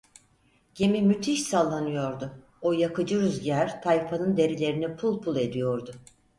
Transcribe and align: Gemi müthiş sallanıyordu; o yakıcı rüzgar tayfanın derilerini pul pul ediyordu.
Gemi 0.75 1.01
müthiş 1.01 1.43
sallanıyordu; 1.43 2.31
o 2.61 2.71
yakıcı 2.73 3.19
rüzgar 3.21 3.81
tayfanın 3.81 4.37
derilerini 4.37 4.95
pul 4.95 5.21
pul 5.21 5.35
ediyordu. 5.35 5.91